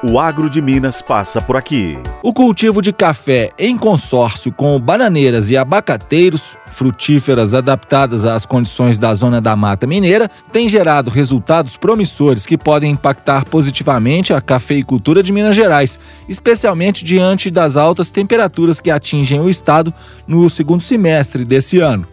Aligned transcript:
O 0.00 0.20
agro 0.20 0.48
de 0.48 0.62
Minas 0.62 1.02
passa 1.02 1.42
por 1.42 1.56
aqui. 1.56 1.98
O 2.22 2.32
cultivo 2.32 2.80
de 2.80 2.92
café 2.92 3.50
em 3.58 3.76
consórcio 3.76 4.52
com 4.52 4.78
bananeiras 4.78 5.50
e 5.50 5.56
abacateiros, 5.56 6.56
frutíferas 6.66 7.52
adaptadas 7.52 8.24
às 8.24 8.46
condições 8.46 8.96
da 8.96 9.12
zona 9.12 9.40
da 9.40 9.56
mata 9.56 9.88
mineira, 9.88 10.30
tem 10.52 10.68
gerado 10.68 11.10
resultados 11.10 11.76
promissores 11.76 12.46
que 12.46 12.56
podem 12.56 12.92
impactar 12.92 13.44
positivamente 13.46 14.32
a 14.32 14.40
cafeicultura 14.40 15.20
de 15.20 15.32
Minas 15.32 15.56
Gerais, 15.56 15.98
especialmente 16.28 17.04
diante 17.04 17.50
das 17.50 17.76
altas 17.76 18.08
temperaturas 18.08 18.78
que 18.78 18.92
atingem 18.92 19.40
o 19.40 19.50
estado 19.50 19.92
no 20.28 20.48
segundo 20.48 20.80
semestre 20.80 21.44
desse 21.44 21.80
ano. 21.80 22.06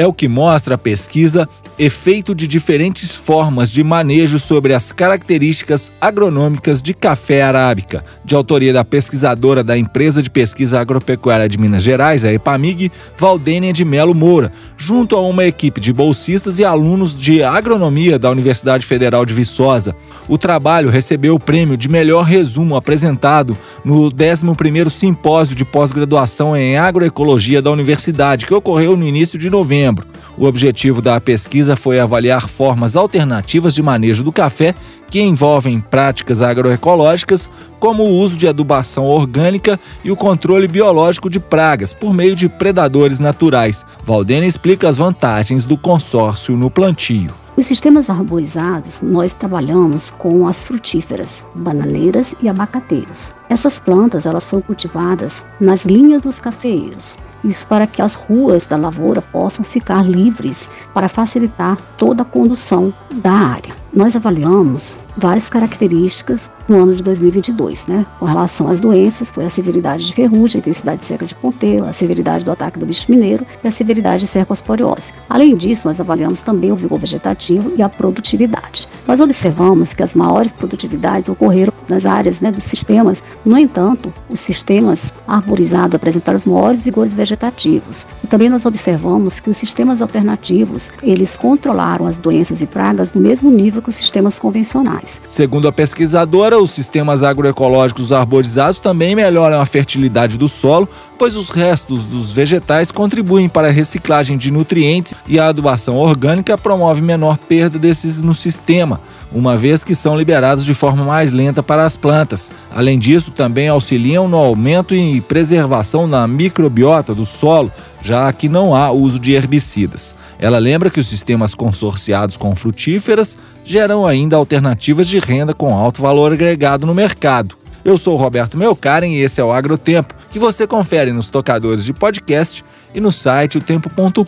É 0.00 0.06
o 0.06 0.14
que 0.14 0.26
mostra 0.28 0.76
a 0.76 0.78
pesquisa 0.78 1.46
efeito 1.78 2.34
de 2.34 2.46
diferentes 2.46 3.10
formas 3.10 3.70
de 3.70 3.82
manejo 3.82 4.38
sobre 4.38 4.74
as 4.74 4.92
características 4.92 5.90
agronômicas 6.00 6.80
de 6.82 6.92
café 6.92 7.42
arábica, 7.42 8.04
de 8.22 8.34
autoria 8.34 8.72
da 8.72 8.84
pesquisadora 8.84 9.64
da 9.64 9.76
Empresa 9.76 10.22
de 10.22 10.30
Pesquisa 10.30 10.80
Agropecuária 10.80 11.48
de 11.48 11.58
Minas 11.58 11.82
Gerais, 11.82 12.24
a 12.24 12.32
EPAMIG, 12.32 12.92
Valdênia 13.16 13.72
de 13.72 13.84
Melo 13.84 14.14
Moura, 14.14 14.52
junto 14.76 15.16
a 15.16 15.20
uma 15.20 15.44
equipe 15.44 15.80
de 15.80 15.92
bolsistas 15.92 16.58
e 16.58 16.64
alunos 16.64 17.14
de 17.14 17.42
agronomia 17.42 18.18
da 18.18 18.30
Universidade 18.30 18.84
Federal 18.84 19.24
de 19.24 19.32
Viçosa. 19.32 19.94
O 20.28 20.36
trabalho 20.36 20.90
recebeu 20.90 21.34
o 21.34 21.40
prêmio 21.40 21.76
de 21.78 21.88
melhor 21.88 22.24
resumo 22.24 22.76
apresentado 22.76 23.56
no 23.82 24.10
11º 24.10 24.90
Simpósio 24.90 25.54
de 25.54 25.64
Pós-Graduação 25.64 26.54
em 26.54 26.76
Agroecologia 26.76 27.62
da 27.62 27.70
Universidade, 27.70 28.46
que 28.46 28.54
ocorreu 28.54 28.96
no 28.98 29.06
início 29.06 29.38
de 29.38 29.48
novembro. 29.48 29.89
O 30.36 30.46
objetivo 30.46 31.02
da 31.02 31.20
pesquisa 31.20 31.76
foi 31.76 31.98
avaliar 31.98 32.48
formas 32.48 32.96
alternativas 32.96 33.74
de 33.74 33.82
manejo 33.82 34.22
do 34.22 34.32
café 34.32 34.74
que 35.08 35.20
envolvem 35.20 35.80
práticas 35.80 36.40
agroecológicas, 36.42 37.50
como 37.78 38.04
o 38.04 38.14
uso 38.18 38.36
de 38.36 38.46
adubação 38.46 39.06
orgânica 39.06 39.78
e 40.04 40.10
o 40.10 40.16
controle 40.16 40.68
biológico 40.68 41.28
de 41.28 41.40
pragas 41.40 41.92
por 41.92 42.14
meio 42.14 42.36
de 42.36 42.48
predadores 42.48 43.18
naturais. 43.18 43.84
Valdena 44.04 44.46
explica 44.46 44.88
as 44.88 44.96
vantagens 44.96 45.66
do 45.66 45.76
consórcio 45.76 46.56
no 46.56 46.70
plantio. 46.70 47.39
Os 47.60 47.66
sistemas 47.66 48.08
arborizados, 48.08 49.02
nós 49.02 49.34
trabalhamos 49.34 50.08
com 50.08 50.48
as 50.48 50.64
frutíferas, 50.64 51.44
bananeiras 51.54 52.34
e 52.40 52.48
abacateiros. 52.48 53.34
Essas 53.50 53.78
plantas, 53.78 54.24
elas 54.24 54.46
foram 54.46 54.62
cultivadas 54.62 55.44
nas 55.60 55.84
linhas 55.84 56.22
dos 56.22 56.38
cafeeiros. 56.38 57.18
Isso 57.44 57.66
para 57.66 57.86
que 57.86 58.00
as 58.00 58.14
ruas 58.14 58.64
da 58.64 58.78
lavoura 58.78 59.20
possam 59.20 59.62
ficar 59.62 60.02
livres 60.02 60.72
para 60.94 61.06
facilitar 61.06 61.76
toda 61.98 62.22
a 62.22 62.24
condução 62.24 62.94
da 63.16 63.32
área. 63.32 63.74
Nós 63.92 64.16
avaliamos 64.16 64.96
várias 65.16 65.48
características 65.48 66.50
no 66.68 66.82
ano 66.82 66.94
de 66.94 67.02
2022, 67.02 67.86
né? 67.86 68.06
Com 68.18 68.26
relação 68.26 68.68
às 68.68 68.80
doenças, 68.80 69.30
foi 69.30 69.44
a 69.44 69.50
severidade 69.50 70.06
de 70.06 70.14
ferrugem, 70.14 70.58
a 70.58 70.60
intensidade 70.60 71.00
de 71.00 71.06
seca 71.06 71.26
de 71.26 71.34
ponteiro, 71.34 71.84
a 71.84 71.92
severidade 71.92 72.44
do 72.44 72.50
ataque 72.52 72.78
do 72.78 72.86
bicho 72.86 73.10
mineiro 73.10 73.46
e 73.62 73.68
a 73.68 73.70
severidade 73.70 74.24
de 74.24 74.28
cercosporiose. 74.28 75.12
Além 75.28 75.56
disso, 75.56 75.88
nós 75.88 76.00
avaliamos 76.00 76.42
também 76.42 76.72
o 76.72 76.76
vigor 76.76 76.98
vegetativo 76.98 77.72
e 77.76 77.82
a 77.82 77.88
produtividade. 77.88 78.86
Nós 79.06 79.20
observamos 79.20 79.94
que 79.94 80.02
as 80.02 80.14
maiores 80.14 80.52
produtividades 80.52 81.28
ocorreram 81.28 81.72
nas 81.88 82.06
áreas 82.06 82.40
né, 82.40 82.52
dos 82.52 82.64
sistemas, 82.64 83.22
no 83.44 83.58
entanto, 83.58 84.12
os 84.28 84.40
sistemas 84.40 85.12
arborizados 85.26 85.94
apresentaram 85.94 86.36
os 86.36 86.46
maiores 86.46 86.80
vigores 86.80 87.12
vegetativos. 87.12 88.06
E 88.22 88.26
também 88.26 88.48
nós 88.48 88.64
observamos 88.64 89.40
que 89.40 89.50
os 89.50 89.56
sistemas 89.56 90.00
alternativos, 90.00 90.90
eles 91.02 91.36
controlaram 91.36 92.06
as 92.06 92.18
doenças 92.18 92.62
e 92.62 92.66
pragas 92.66 93.12
no 93.12 93.20
mesmo 93.20 93.50
nível 93.50 93.82
que 93.82 93.88
os 93.88 93.96
sistemas 93.96 94.38
convencionais. 94.38 94.99
Segundo 95.28 95.68
a 95.68 95.72
pesquisadora, 95.72 96.58
os 96.58 96.70
sistemas 96.70 97.22
agroecológicos 97.22 98.12
arborizados 98.12 98.78
também 98.78 99.14
melhoram 99.14 99.60
a 99.60 99.66
fertilidade 99.66 100.36
do 100.36 100.48
solo, 100.48 100.88
pois 101.18 101.36
os 101.36 101.50
restos 101.50 102.04
dos 102.04 102.32
vegetais 102.32 102.90
contribuem 102.90 103.48
para 103.48 103.68
a 103.68 103.72
reciclagem 103.72 104.36
de 104.36 104.50
nutrientes 104.50 105.14
e 105.28 105.38
a 105.38 105.48
adubação 105.48 105.96
orgânica 105.96 106.56
promove 106.58 107.00
menor 107.00 107.38
perda 107.38 107.78
desses 107.78 108.20
no 108.20 108.34
sistema, 108.34 109.00
uma 109.32 109.56
vez 109.56 109.84
que 109.84 109.94
são 109.94 110.16
liberados 110.16 110.64
de 110.64 110.74
forma 110.74 111.04
mais 111.04 111.30
lenta 111.30 111.62
para 111.62 111.84
as 111.84 111.96
plantas. 111.96 112.50
Além 112.74 112.98
disso, 112.98 113.30
também 113.30 113.68
auxiliam 113.68 114.28
no 114.28 114.36
aumento 114.36 114.94
e 114.94 115.20
preservação 115.20 116.06
na 116.06 116.26
microbiota 116.26 117.14
do 117.14 117.24
solo, 117.24 117.70
já 118.02 118.32
que 118.32 118.48
não 118.48 118.74
há 118.74 118.90
uso 118.90 119.18
de 119.18 119.32
herbicidas. 119.32 120.14
Ela 120.38 120.58
lembra 120.58 120.90
que 120.90 120.98
os 120.98 121.06
sistemas 121.06 121.54
consorciados 121.54 122.36
com 122.36 122.56
frutíferas 122.56 123.36
geram 123.62 124.06
ainda 124.06 124.36
alternativas 124.36 124.89
de 124.94 125.18
renda 125.18 125.54
com 125.54 125.74
alto 125.74 126.02
valor 126.02 126.32
agregado 126.32 126.86
no 126.86 126.94
mercado. 126.94 127.56
Eu 127.84 127.96
sou 127.96 128.14
o 128.14 128.16
Roberto 128.16 128.58
Melkaren 128.58 129.08
e 129.08 129.22
esse 129.22 129.40
é 129.40 129.44
o 129.44 129.52
Agrotempo, 129.52 130.14
que 130.30 130.38
você 130.38 130.66
confere 130.66 131.12
nos 131.12 131.28
tocadores 131.28 131.84
de 131.84 131.92
podcast 131.92 132.64
e 132.94 133.00
no 133.00 133.10
site 133.10 133.58
otempo.com.br. 133.58 134.24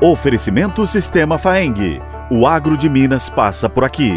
Oferecimento 0.00 0.86
Sistema 0.86 1.38
Faeng. 1.38 2.00
O 2.30 2.46
agro 2.46 2.76
de 2.76 2.88
Minas 2.88 3.28
passa 3.28 3.68
por 3.68 3.84
aqui. 3.84 4.12